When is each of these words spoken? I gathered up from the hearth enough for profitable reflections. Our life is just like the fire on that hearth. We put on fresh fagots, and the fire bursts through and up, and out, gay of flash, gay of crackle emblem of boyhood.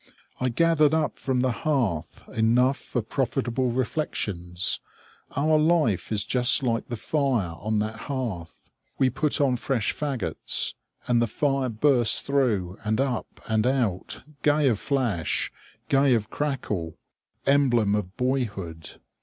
I 0.39 0.49
gathered 0.49 0.95
up 0.95 1.19
from 1.19 1.41
the 1.41 1.51
hearth 1.51 2.23
enough 2.29 2.77
for 2.79 3.03
profitable 3.03 3.69
reflections. 3.69 4.79
Our 5.35 5.59
life 5.59 6.11
is 6.11 6.25
just 6.25 6.63
like 6.63 6.87
the 6.89 6.95
fire 6.95 7.53
on 7.59 7.77
that 7.81 7.97
hearth. 8.07 8.71
We 8.97 9.11
put 9.11 9.39
on 9.39 9.57
fresh 9.57 9.93
fagots, 9.93 10.73
and 11.07 11.21
the 11.21 11.27
fire 11.27 11.69
bursts 11.69 12.21
through 12.21 12.79
and 12.83 12.99
up, 12.99 13.41
and 13.45 13.67
out, 13.67 14.21
gay 14.41 14.67
of 14.69 14.79
flash, 14.79 15.51
gay 15.87 16.15
of 16.15 16.31
crackle 16.31 16.97
emblem 17.45 17.93
of 17.93 18.17
boyhood. 18.17 18.99